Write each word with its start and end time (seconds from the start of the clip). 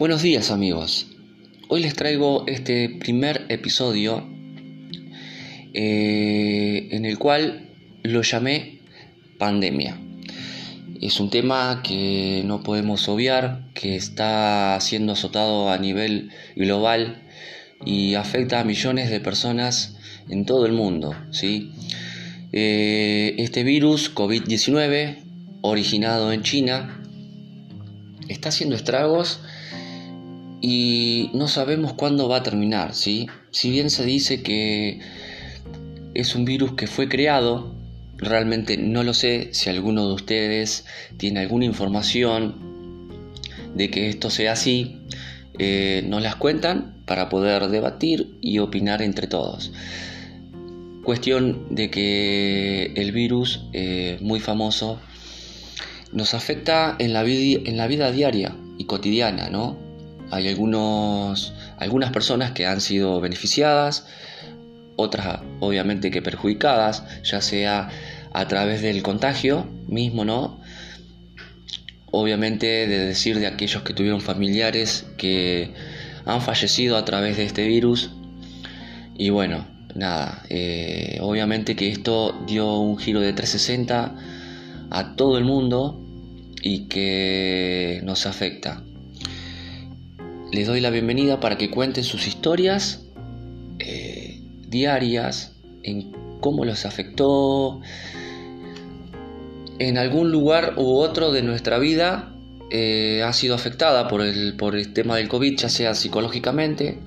Buenos 0.00 0.22
días 0.22 0.50
amigos. 0.50 1.08
Hoy 1.68 1.82
les 1.82 1.94
traigo 1.94 2.46
este 2.46 2.88
primer 2.88 3.44
episodio 3.50 4.26
eh, 5.74 6.88
en 6.90 7.04
el 7.04 7.18
cual 7.18 7.68
lo 8.02 8.22
llamé 8.22 8.78
pandemia. 9.36 9.98
Es 11.02 11.20
un 11.20 11.28
tema 11.28 11.82
que 11.84 12.40
no 12.46 12.62
podemos 12.62 13.10
obviar, 13.10 13.66
que 13.74 13.94
está 13.94 14.78
siendo 14.80 15.12
azotado 15.12 15.68
a 15.68 15.76
nivel 15.76 16.30
global 16.56 17.20
y 17.84 18.14
afecta 18.14 18.60
a 18.60 18.64
millones 18.64 19.10
de 19.10 19.20
personas 19.20 19.98
en 20.30 20.46
todo 20.46 20.64
el 20.64 20.72
mundo. 20.72 21.14
¿sí? 21.30 21.72
Eh, 22.52 23.34
este 23.36 23.64
virus 23.64 24.14
COVID-19, 24.14 25.18
originado 25.60 26.32
en 26.32 26.42
China, 26.42 27.04
está 28.30 28.48
haciendo 28.48 28.76
estragos 28.76 29.40
y 30.60 31.30
no 31.32 31.48
sabemos 31.48 31.94
cuándo 31.94 32.28
va 32.28 32.38
a 32.38 32.42
terminar, 32.42 32.94
¿sí? 32.94 33.28
Si 33.50 33.70
bien 33.70 33.90
se 33.90 34.04
dice 34.04 34.42
que 34.42 35.00
es 36.14 36.34
un 36.34 36.44
virus 36.44 36.72
que 36.72 36.86
fue 36.86 37.08
creado, 37.08 37.74
realmente 38.18 38.76
no 38.76 39.02
lo 39.02 39.14
sé 39.14 39.48
si 39.52 39.70
alguno 39.70 40.06
de 40.06 40.14
ustedes 40.14 40.84
tiene 41.16 41.40
alguna 41.40 41.64
información 41.64 42.54
de 43.74 43.90
que 43.90 44.08
esto 44.08 44.28
sea 44.30 44.52
así, 44.52 44.98
eh, 45.58 46.04
nos 46.06 46.22
las 46.22 46.36
cuentan 46.36 46.96
para 47.06 47.28
poder 47.28 47.68
debatir 47.68 48.36
y 48.40 48.58
opinar 48.58 49.02
entre 49.02 49.26
todos. 49.26 49.72
Cuestión 51.04 51.74
de 51.74 51.90
que 51.90 52.92
el 52.96 53.12
virus 53.12 53.64
eh, 53.72 54.18
muy 54.20 54.40
famoso 54.40 55.00
nos 56.12 56.34
afecta 56.34 56.96
en 56.98 57.12
la, 57.12 57.24
en 57.24 57.76
la 57.76 57.86
vida 57.86 58.12
diaria 58.12 58.54
y 58.76 58.84
cotidiana, 58.84 59.48
¿no? 59.48 59.89
Hay 60.30 60.48
algunos, 60.48 61.52
algunas 61.78 62.10
personas 62.10 62.52
que 62.52 62.66
han 62.66 62.80
sido 62.80 63.20
beneficiadas, 63.20 64.06
otras 64.96 65.40
obviamente 65.60 66.10
que 66.10 66.22
perjudicadas, 66.22 67.04
ya 67.24 67.40
sea 67.40 67.88
a 68.32 68.46
través 68.46 68.82
del 68.82 69.02
contagio 69.02 69.66
mismo, 69.88 70.24
¿no? 70.24 70.60
Obviamente 72.12 72.66
de 72.86 73.06
decir 73.06 73.38
de 73.38 73.46
aquellos 73.46 73.82
que 73.82 73.94
tuvieron 73.94 74.20
familiares 74.20 75.06
que 75.16 75.72
han 76.26 76.42
fallecido 76.42 76.96
a 76.96 77.04
través 77.04 77.36
de 77.36 77.44
este 77.44 77.66
virus. 77.66 78.10
Y 79.16 79.30
bueno, 79.30 79.66
nada, 79.94 80.42
eh, 80.48 81.18
obviamente 81.20 81.76
que 81.76 81.88
esto 81.88 82.40
dio 82.46 82.78
un 82.78 82.98
giro 82.98 83.20
de 83.20 83.32
360 83.32 84.14
a 84.90 85.16
todo 85.16 85.38
el 85.38 85.44
mundo 85.44 86.00
y 86.62 86.88
que 86.88 88.00
nos 88.04 88.26
afecta 88.26 88.82
les 90.52 90.66
doy 90.66 90.80
la 90.80 90.90
bienvenida 90.90 91.38
para 91.38 91.56
que 91.56 91.70
cuenten 91.70 92.02
sus 92.04 92.26
historias 92.26 93.02
eh, 93.78 94.40
diarias, 94.66 95.52
en 95.82 96.12
cómo 96.40 96.64
los 96.64 96.84
afectó, 96.86 97.80
en 99.78 99.96
algún 99.96 100.30
lugar 100.32 100.74
u 100.76 100.96
otro 100.96 101.32
de 101.32 101.42
nuestra 101.42 101.78
vida 101.78 102.34
eh, 102.70 103.22
ha 103.24 103.32
sido 103.32 103.54
afectada 103.54 104.08
por 104.08 104.22
el, 104.22 104.56
por 104.56 104.76
el 104.76 104.92
tema 104.92 105.16
del 105.16 105.28
COVID, 105.28 105.56
ya 105.56 105.68
sea 105.68 105.94
psicológicamente, 105.94 106.98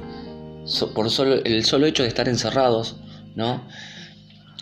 por 0.96 1.10
solo, 1.10 1.44
el 1.44 1.66
solo 1.66 1.86
hecho 1.86 2.04
de 2.04 2.10
estar 2.10 2.30
encerrados, 2.30 2.96
¿no? 3.36 3.68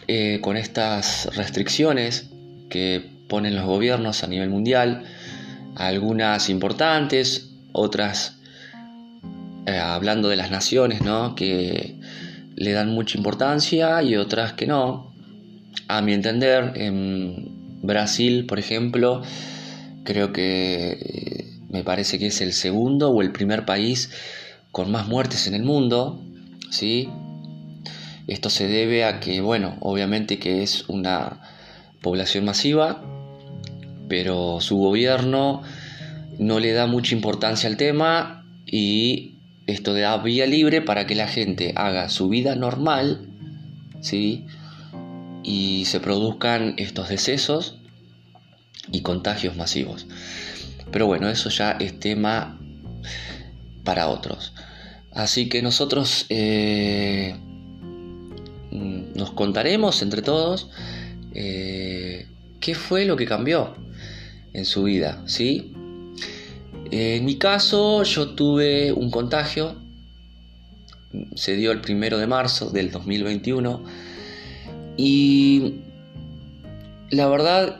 Eh, 0.07 0.39
con 0.41 0.57
estas 0.57 1.33
restricciones 1.35 2.29
que 2.69 3.07
ponen 3.29 3.55
los 3.55 3.65
gobiernos 3.65 4.23
a 4.23 4.27
nivel 4.27 4.49
mundial, 4.49 5.05
algunas 5.75 6.49
importantes, 6.49 7.51
otras 7.71 8.40
eh, 9.65 9.77
hablando 9.77 10.29
de 10.29 10.35
las 10.35 10.51
naciones, 10.51 11.01
¿no? 11.01 11.35
Que 11.35 11.99
le 12.55 12.71
dan 12.71 12.89
mucha 12.89 13.17
importancia 13.17 14.01
y 14.03 14.15
otras 14.15 14.53
que 14.53 14.67
no. 14.67 15.13
A 15.87 16.01
mi 16.01 16.13
entender, 16.13 16.73
en 16.75 17.79
Brasil, 17.81 18.45
por 18.45 18.59
ejemplo, 18.59 19.21
creo 20.03 20.33
que 20.33 20.91
eh, 20.91 21.59
me 21.69 21.83
parece 21.83 22.19
que 22.19 22.27
es 22.27 22.41
el 22.41 22.53
segundo 22.53 23.11
o 23.11 23.21
el 23.21 23.31
primer 23.31 23.65
país 23.65 24.11
con 24.71 24.91
más 24.91 25.07
muertes 25.07 25.47
en 25.47 25.55
el 25.55 25.63
mundo, 25.63 26.23
¿sí? 26.69 27.09
Esto 28.27 28.49
se 28.49 28.67
debe 28.67 29.03
a 29.03 29.19
que, 29.19 29.41
bueno, 29.41 29.77
obviamente 29.81 30.39
que 30.39 30.63
es 30.63 30.87
una 30.87 31.41
población 32.01 32.45
masiva, 32.45 33.03
pero 34.07 34.59
su 34.61 34.77
gobierno 34.77 35.61
no 36.39 36.59
le 36.59 36.71
da 36.71 36.87
mucha 36.87 37.15
importancia 37.15 37.69
al 37.69 37.77
tema 37.77 38.45
y 38.65 39.40
esto 39.67 39.93
da 39.93 40.17
vía 40.17 40.45
libre 40.45 40.81
para 40.81 41.05
que 41.07 41.15
la 41.15 41.27
gente 41.27 41.73
haga 41.75 42.09
su 42.09 42.29
vida 42.29 42.55
normal, 42.55 43.27
¿sí? 44.01 44.45
Y 45.43 45.85
se 45.85 45.99
produzcan 45.99 46.75
estos 46.77 47.09
decesos 47.09 47.77
y 48.91 49.01
contagios 49.01 49.55
masivos. 49.55 50.07
Pero 50.91 51.07
bueno, 51.07 51.29
eso 51.29 51.49
ya 51.49 51.71
es 51.71 51.99
tema 51.99 52.59
para 53.83 54.07
otros. 54.07 54.53
Así 55.13 55.49
que 55.49 55.61
nosotros 55.61 56.25
eh, 56.29 57.35
nos 58.71 59.31
contaremos 59.31 60.01
entre 60.01 60.21
todos 60.21 60.69
eh, 61.33 62.27
qué 62.59 62.75
fue 62.75 63.05
lo 63.05 63.17
que 63.17 63.25
cambió 63.25 63.75
en 64.53 64.65
su 64.65 64.83
vida, 64.83 65.21
¿sí? 65.25 65.73
En 66.91 67.23
mi 67.23 67.37
caso, 67.37 68.03
yo 68.03 68.31
tuve 68.31 68.91
un 68.91 69.09
contagio, 69.11 69.77
se 71.35 71.55
dio 71.55 71.71
el 71.71 71.79
primero 71.79 72.17
de 72.17 72.27
marzo 72.27 72.69
del 72.69 72.91
2021 72.91 73.81
y 74.97 75.75
la 77.09 77.27
verdad, 77.27 77.79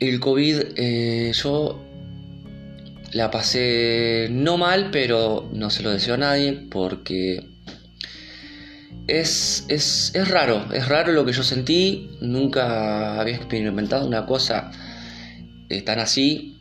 el 0.00 0.20
COVID 0.20 0.56
eh, 0.76 1.32
yo 1.34 1.82
la 3.12 3.30
pasé 3.30 4.28
no 4.30 4.56
mal, 4.56 4.90
pero 4.90 5.46
no 5.52 5.68
se 5.68 5.82
lo 5.82 5.90
deseo 5.90 6.14
a 6.14 6.18
nadie 6.18 6.54
porque 6.70 7.46
es, 9.06 9.66
es, 9.68 10.12
es 10.14 10.28
raro, 10.28 10.64
es 10.72 10.88
raro 10.88 11.12
lo 11.12 11.26
que 11.26 11.32
yo 11.32 11.42
sentí, 11.42 12.08
nunca 12.22 13.20
había 13.20 13.36
experimentado 13.36 14.06
una 14.06 14.24
cosa 14.24 14.70
eh, 15.68 15.82
tan 15.82 15.98
así 15.98 16.55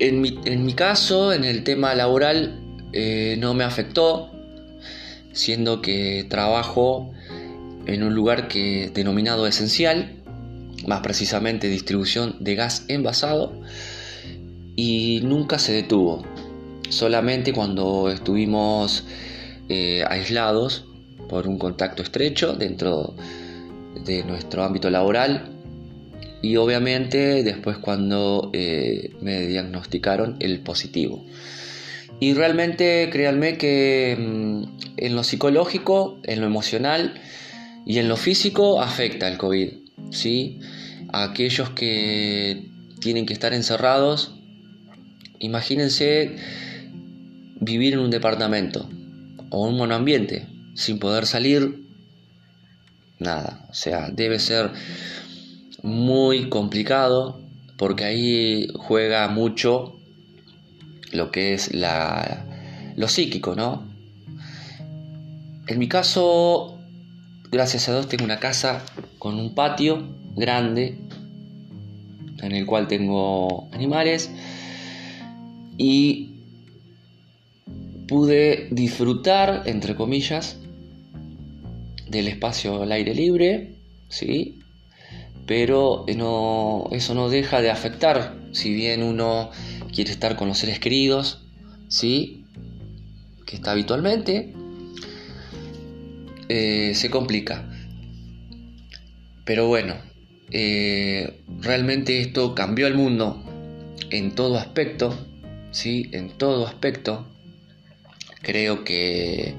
en 0.00 0.20
mi, 0.64 0.72
caso, 0.74 1.32
en 1.32 1.44
el 1.44 1.62
tema 1.62 1.94
laboral, 1.94 2.58
eh, 2.92 3.36
no 3.38 3.54
me 3.54 3.64
afectó, 3.64 4.30
siendo 5.32 5.82
que 5.82 6.26
trabajo 6.28 7.12
en 7.86 8.02
un 8.02 8.14
lugar 8.14 8.48
que 8.48 8.90
denominado 8.92 9.46
esencial, 9.46 10.16
más 10.86 11.00
precisamente 11.00 11.68
distribución 11.68 12.36
de 12.40 12.54
gas 12.54 12.84
envasado, 12.88 13.52
y 14.74 15.20
nunca 15.22 15.58
se 15.58 15.72
detuvo. 15.72 16.24
Solamente 16.88 17.52
cuando 17.52 18.10
estuvimos 18.10 19.04
eh, 19.68 20.02
aislados 20.08 20.86
por 21.28 21.46
un 21.46 21.58
contacto 21.58 22.02
estrecho 22.02 22.54
dentro 22.54 23.14
de 24.04 24.24
nuestro 24.24 24.64
ámbito 24.64 24.90
laboral, 24.90 25.49
y 26.42 26.56
obviamente 26.56 27.42
después 27.42 27.78
cuando 27.78 28.50
eh, 28.52 29.14
me 29.20 29.46
diagnosticaron 29.46 30.36
el 30.40 30.60
positivo. 30.60 31.24
Y 32.18 32.34
realmente 32.34 33.08
créanme 33.10 33.56
que 33.56 34.16
mm, 34.18 34.62
en 34.96 35.14
lo 35.14 35.24
psicológico, 35.24 36.18
en 36.24 36.40
lo 36.40 36.46
emocional 36.46 37.14
y 37.86 37.98
en 37.98 38.08
lo 38.08 38.16
físico 38.16 38.80
afecta 38.82 39.28
el 39.28 39.38
COVID. 39.38 39.70
¿sí? 40.10 40.60
Aquellos 41.12 41.70
que 41.70 42.68
tienen 43.00 43.26
que 43.26 43.32
estar 43.32 43.54
encerrados, 43.54 44.34
imagínense 45.38 46.36
vivir 47.60 47.94
en 47.94 48.00
un 48.00 48.10
departamento 48.10 48.88
o 49.50 49.66
un 49.66 49.76
monoambiente 49.76 50.46
sin 50.74 50.98
poder 50.98 51.26
salir. 51.26 51.86
Nada, 53.18 53.66
o 53.70 53.74
sea, 53.74 54.08
debe 54.10 54.38
ser 54.38 54.70
muy 55.82 56.48
complicado 56.48 57.40
porque 57.76 58.04
ahí 58.04 58.68
juega 58.76 59.28
mucho 59.28 59.96
lo 61.12 61.30
que 61.30 61.54
es 61.54 61.74
la, 61.74 62.44
lo 62.96 63.08
psíquico, 63.08 63.54
¿no? 63.54 63.88
En 65.66 65.78
mi 65.78 65.88
caso, 65.88 66.78
gracias 67.50 67.88
a 67.88 67.92
Dios, 67.92 68.08
tengo 68.08 68.24
una 68.24 68.38
casa 68.38 68.84
con 69.18 69.38
un 69.38 69.54
patio 69.54 70.02
grande 70.36 70.98
en 72.42 72.52
el 72.52 72.66
cual 72.66 72.88
tengo 72.88 73.68
animales 73.72 74.30
y 75.76 76.30
pude 78.08 78.68
disfrutar, 78.70 79.62
entre 79.66 79.94
comillas, 79.94 80.58
del 82.08 82.28
espacio 82.28 82.82
al 82.82 82.92
aire 82.92 83.14
libre, 83.14 83.76
¿sí? 84.08 84.59
Pero 85.46 86.04
no, 86.16 86.88
eso 86.92 87.14
no 87.14 87.28
deja 87.28 87.60
de 87.60 87.70
afectar, 87.70 88.36
si 88.52 88.72
bien 88.72 89.02
uno 89.02 89.50
quiere 89.92 90.10
estar 90.10 90.36
con 90.36 90.48
los 90.48 90.58
seres 90.58 90.78
queridos, 90.78 91.46
¿sí? 91.88 92.44
Que 93.46 93.56
está 93.56 93.72
habitualmente, 93.72 94.54
eh, 96.48 96.92
se 96.94 97.10
complica. 97.10 97.68
Pero 99.44 99.66
bueno, 99.66 99.96
eh, 100.50 101.42
realmente 101.60 102.20
esto 102.20 102.54
cambió 102.54 102.86
el 102.86 102.94
mundo 102.94 103.42
en 104.10 104.34
todo 104.34 104.58
aspecto, 104.58 105.16
¿sí? 105.70 106.08
En 106.12 106.30
todo 106.30 106.66
aspecto. 106.66 107.26
Creo 108.42 108.84
que, 108.84 109.54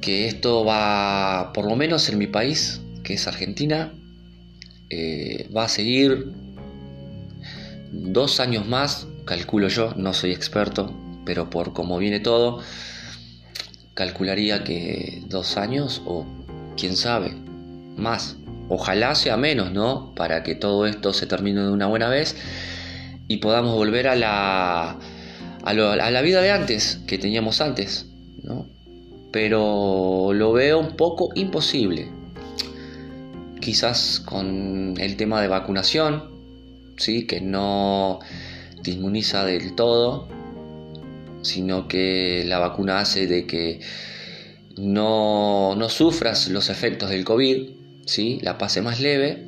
que 0.00 0.26
esto 0.26 0.64
va, 0.64 1.52
por 1.54 1.66
lo 1.68 1.76
menos 1.76 2.08
en 2.08 2.18
mi 2.18 2.26
país, 2.26 2.80
que 3.04 3.14
es 3.14 3.26
Argentina, 3.26 3.94
eh, 4.94 5.48
va 5.56 5.64
a 5.64 5.68
seguir 5.70 6.32
dos 7.92 8.40
años 8.40 8.68
más, 8.68 9.06
calculo 9.24 9.68
yo, 9.68 9.94
no 9.96 10.12
soy 10.12 10.32
experto, 10.32 10.94
pero 11.24 11.48
por 11.48 11.72
cómo 11.72 11.96
viene 11.96 12.20
todo, 12.20 12.60
calcularía 13.94 14.64
que 14.64 15.22
dos 15.28 15.56
años 15.56 16.02
o 16.04 16.26
quién 16.76 16.96
sabe, 16.96 17.32
más. 17.96 18.36
Ojalá 18.68 19.14
sea 19.14 19.38
menos, 19.38 19.72
¿no? 19.72 20.14
Para 20.14 20.42
que 20.42 20.54
todo 20.54 20.86
esto 20.86 21.14
se 21.14 21.26
termine 21.26 21.62
de 21.62 21.70
una 21.70 21.86
buena 21.86 22.10
vez 22.10 22.36
y 23.28 23.38
podamos 23.38 23.74
volver 23.74 24.08
a 24.08 24.14
la, 24.14 24.98
a, 25.64 25.72
la 25.72 26.22
vida 26.22 26.42
de 26.42 26.50
antes, 26.50 27.00
que 27.06 27.16
teníamos 27.16 27.62
antes, 27.62 28.08
¿no? 28.42 28.66
Pero 29.32 30.32
lo 30.34 30.52
veo 30.52 30.78
un 30.78 30.96
poco 30.96 31.30
imposible. 31.34 32.10
Quizás 33.62 34.20
con 34.20 34.96
el 34.98 35.16
tema 35.16 35.40
de 35.40 35.46
vacunación, 35.48 36.30
¿sí? 36.96 37.26
Que 37.26 37.40
no 37.40 38.18
te 38.82 38.90
inmuniza 38.90 39.44
del 39.44 39.76
todo, 39.76 40.28
sino 41.42 41.86
que 41.86 42.42
la 42.44 42.58
vacuna 42.58 42.98
hace 42.98 43.28
de 43.28 43.46
que 43.46 43.80
no, 44.76 45.76
no 45.76 45.88
sufras 45.88 46.48
los 46.48 46.70
efectos 46.70 47.10
del 47.10 47.24
COVID, 47.24 47.70
¿sí? 48.04 48.40
la 48.42 48.58
pase 48.58 48.82
más 48.82 49.00
leve. 49.00 49.46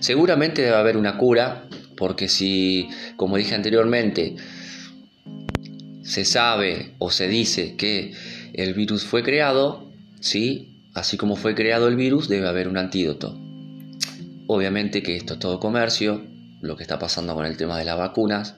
Seguramente 0.00 0.62
debe 0.62 0.76
haber 0.76 0.96
una 0.96 1.18
cura, 1.18 1.68
porque 1.96 2.28
si, 2.28 2.88
como 3.16 3.36
dije 3.36 3.56
anteriormente, 3.56 4.36
se 6.02 6.24
sabe 6.24 6.94
o 6.98 7.10
se 7.10 7.26
dice 7.26 7.74
que 7.76 8.12
el 8.52 8.74
virus 8.74 9.04
fue 9.04 9.24
creado, 9.24 9.90
¿sí? 10.20 10.77
Así 10.98 11.16
como 11.16 11.36
fue 11.36 11.54
creado 11.54 11.88
el 11.88 11.96
virus, 11.96 12.28
debe 12.28 12.48
haber 12.48 12.68
un 12.68 12.76
antídoto. 12.76 13.38
Obviamente 14.46 15.02
que 15.02 15.16
esto 15.16 15.34
es 15.34 15.38
todo 15.38 15.60
comercio, 15.60 16.24
lo 16.60 16.76
que 16.76 16.82
está 16.82 16.98
pasando 16.98 17.34
con 17.34 17.46
el 17.46 17.56
tema 17.56 17.78
de 17.78 17.84
las 17.84 17.98
vacunas. 17.98 18.56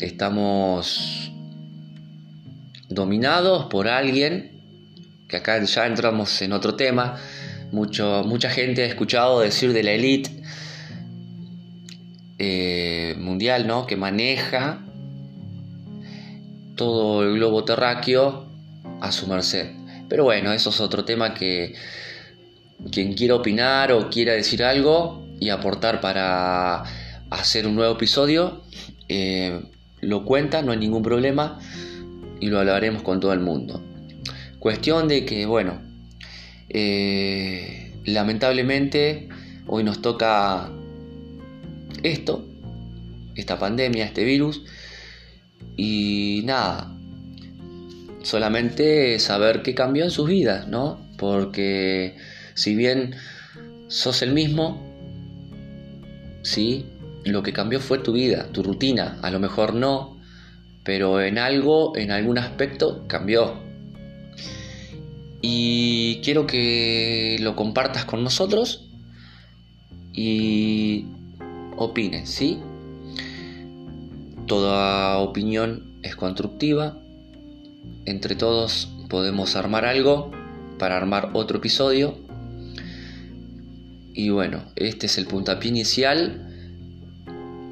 Estamos 0.00 1.30
dominados 2.88 3.66
por 3.66 3.88
alguien, 3.88 4.60
que 5.28 5.36
acá 5.36 5.62
ya 5.62 5.86
entramos 5.86 6.42
en 6.42 6.52
otro 6.52 6.74
tema. 6.74 7.16
Mucha 7.70 8.50
gente 8.50 8.82
ha 8.82 8.86
escuchado 8.86 9.40
decir 9.40 9.72
de 9.72 9.82
la 9.82 9.92
élite 9.92 10.42
eh, 12.38 13.14
mundial, 13.18 13.66
¿no? 13.66 13.86
Que 13.86 13.96
maneja 13.96 14.80
todo 16.74 17.22
el 17.22 17.34
globo 17.34 17.64
terráqueo 17.64 18.46
a 19.00 19.12
su 19.12 19.26
merced. 19.26 19.81
Pero 20.12 20.24
bueno, 20.24 20.52
eso 20.52 20.68
es 20.68 20.78
otro 20.82 21.06
tema 21.06 21.32
que 21.32 21.74
quien 22.90 23.14
quiera 23.14 23.34
opinar 23.34 23.92
o 23.92 24.10
quiera 24.10 24.34
decir 24.34 24.62
algo 24.62 25.26
y 25.40 25.48
aportar 25.48 26.02
para 26.02 26.82
hacer 27.30 27.66
un 27.66 27.76
nuevo 27.76 27.94
episodio, 27.94 28.62
eh, 29.08 29.62
lo 30.02 30.26
cuenta, 30.26 30.60
no 30.60 30.72
hay 30.72 30.76
ningún 30.76 31.02
problema 31.02 31.58
y 32.40 32.48
lo 32.48 32.58
hablaremos 32.60 33.00
con 33.00 33.20
todo 33.20 33.32
el 33.32 33.40
mundo. 33.40 33.82
Cuestión 34.58 35.08
de 35.08 35.24
que, 35.24 35.46
bueno, 35.46 35.80
eh, 36.68 37.94
lamentablemente 38.04 39.30
hoy 39.66 39.82
nos 39.82 40.02
toca 40.02 40.68
esto, 42.02 42.44
esta 43.34 43.58
pandemia, 43.58 44.04
este 44.04 44.24
virus. 44.24 44.62
Y 45.78 46.42
nada, 46.44 46.91
solamente 48.22 49.18
saber 49.18 49.62
qué 49.62 49.74
cambió 49.74 50.04
en 50.04 50.10
sus 50.10 50.28
vidas, 50.28 50.68
¿no? 50.68 51.00
Porque 51.18 52.16
si 52.54 52.74
bien 52.74 53.14
sos 53.88 54.22
el 54.22 54.32
mismo, 54.32 54.82
sí, 56.42 56.86
lo 57.24 57.42
que 57.42 57.52
cambió 57.52 57.80
fue 57.80 57.98
tu 57.98 58.12
vida, 58.12 58.48
tu 58.52 58.62
rutina. 58.62 59.18
A 59.22 59.30
lo 59.30 59.38
mejor 59.38 59.74
no, 59.74 60.16
pero 60.84 61.20
en 61.20 61.38
algo, 61.38 61.96
en 61.96 62.10
algún 62.10 62.38
aspecto 62.38 63.04
cambió. 63.06 63.60
Y 65.40 66.20
quiero 66.22 66.46
que 66.46 67.36
lo 67.40 67.56
compartas 67.56 68.04
con 68.04 68.22
nosotros 68.22 68.88
y 70.12 71.06
opines, 71.76 72.30
¿sí? 72.30 72.60
Toda 74.46 75.18
opinión 75.18 75.98
es 76.02 76.14
constructiva. 76.16 77.01
Entre 78.04 78.34
todos 78.34 78.92
podemos 79.08 79.56
armar 79.56 79.84
algo 79.84 80.30
para 80.78 80.96
armar 80.96 81.30
otro 81.34 81.58
episodio. 81.58 82.18
Y 84.14 84.30
bueno, 84.30 84.64
este 84.76 85.06
es 85.06 85.18
el 85.18 85.26
puntapié 85.26 85.70
inicial 85.70 86.48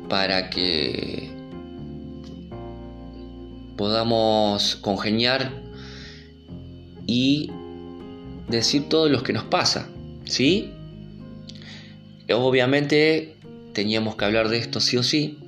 para 0.08 0.50
que 0.50 1.30
podamos 3.76 4.76
congeniar 4.76 5.52
y 7.06 7.50
decir 8.48 8.88
todo 8.88 9.08
lo 9.08 9.22
que 9.22 9.32
nos 9.32 9.44
pasa, 9.44 9.88
¿sí? 10.24 10.70
Obviamente 12.32 13.36
teníamos 13.72 14.16
que 14.16 14.24
hablar 14.24 14.48
de 14.48 14.58
esto 14.58 14.80
sí 14.80 14.96
o 14.96 15.02
sí, 15.02 15.38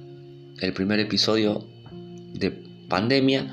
el 0.60 0.72
primer 0.72 1.00
episodio 1.00 1.66
de 2.32 2.50
pandemia, 2.88 3.52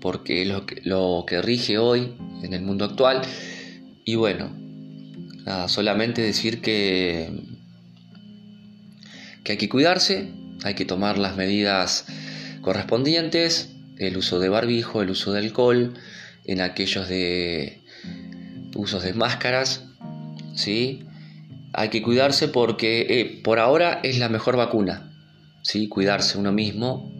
porque 0.00 0.42
es 0.42 0.48
lo 0.84 1.24
que, 1.26 1.42
rige 1.42 1.78
hoy 1.78 2.14
en 2.42 2.54
el 2.54 2.62
mundo 2.62 2.84
actual. 2.84 3.22
Y 4.04 4.14
bueno, 4.14 4.50
solamente 5.68 6.22
decir 6.22 6.60
que, 6.60 7.30
que 9.44 9.52
hay 9.52 9.58
que 9.58 9.68
cuidarse, 9.68 10.30
hay 10.64 10.74
que 10.74 10.84
tomar 10.84 11.18
las 11.18 11.36
medidas 11.36 12.06
correspondientes, 12.60 13.74
el 13.98 14.16
uso 14.16 14.38
de 14.38 14.48
barbijo, 14.48 15.02
el 15.02 15.10
uso 15.10 15.32
de 15.32 15.40
alcohol, 15.40 15.94
en 16.44 16.60
aquellos 16.60 17.08
de 17.08 17.82
usos 18.74 19.02
de 19.02 19.14
máscaras, 19.14 19.84
¿sí? 20.54 21.04
hay 21.72 21.88
que 21.88 22.02
cuidarse 22.02 22.48
porque 22.48 23.06
eh, 23.08 23.40
por 23.42 23.58
ahora 23.58 24.00
es 24.02 24.18
la 24.18 24.28
mejor 24.28 24.56
vacuna, 24.56 25.12
¿sí? 25.62 25.88
cuidarse 25.88 26.38
uno 26.38 26.52
mismo 26.52 27.15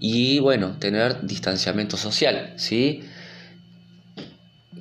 y 0.00 0.38
bueno, 0.38 0.78
tener 0.78 1.26
distanciamiento 1.26 1.96
social, 1.96 2.54
¿sí? 2.56 3.02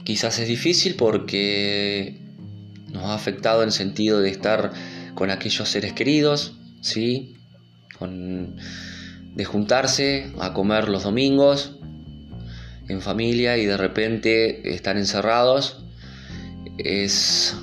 Quizás 0.03 0.39
es 0.39 0.47
difícil 0.47 0.95
porque 0.95 2.19
nos 2.91 3.03
ha 3.03 3.13
afectado 3.13 3.61
en 3.61 3.69
el 3.69 3.73
sentido 3.73 4.19
de 4.19 4.29
estar 4.29 4.71
con 5.15 5.31
aquellos 5.31 5.67
seres 5.69 5.93
queridos, 5.93 6.57
¿sí? 6.81 7.35
Con, 7.97 8.55
de 9.35 9.45
juntarse 9.45 10.31
a 10.39 10.53
comer 10.53 10.89
los 10.89 11.03
domingos 11.03 11.77
en 12.87 13.01
familia 13.01 13.57
y 13.57 13.65
de 13.65 13.75
repente 13.75 14.73
estar 14.73 14.97
encerrados 14.97 15.83
es 16.77 17.55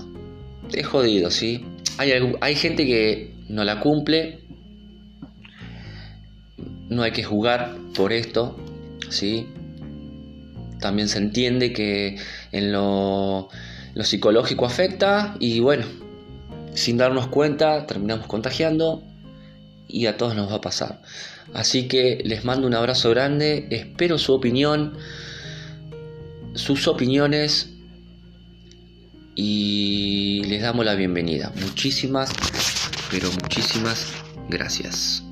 es 0.72 0.86
jodido, 0.86 1.30
¿sí? 1.30 1.64
Hay, 1.98 2.12
hay 2.40 2.54
gente 2.54 2.84
que 2.86 3.34
no 3.48 3.64
la 3.64 3.80
cumple, 3.80 4.40
no 6.94 7.02
hay 7.02 7.12
que 7.12 7.24
jugar 7.24 7.76
por 7.94 8.12
esto, 8.12 8.56
¿sí? 9.10 9.48
También 10.80 11.08
se 11.08 11.18
entiende 11.18 11.72
que 11.72 12.18
en 12.52 12.72
lo, 12.72 13.48
lo 13.94 14.04
psicológico 14.04 14.66
afecta 14.66 15.36
y 15.40 15.60
bueno, 15.60 15.86
sin 16.74 16.98
darnos 16.98 17.28
cuenta 17.28 17.86
terminamos 17.86 18.26
contagiando 18.26 19.02
y 19.88 20.06
a 20.06 20.16
todos 20.16 20.34
nos 20.34 20.50
va 20.50 20.56
a 20.56 20.60
pasar. 20.60 21.00
Así 21.52 21.88
que 21.88 22.20
les 22.24 22.44
mando 22.44 22.66
un 22.66 22.74
abrazo 22.74 23.10
grande, 23.10 23.66
espero 23.70 24.18
su 24.18 24.34
opinión, 24.34 24.96
sus 26.54 26.88
opiniones 26.88 27.70
y 29.34 30.42
les 30.46 30.62
damos 30.62 30.84
la 30.84 30.94
bienvenida. 30.94 31.52
Muchísimas, 31.60 32.30
pero 33.10 33.30
muchísimas 33.32 34.12
gracias. 34.48 35.23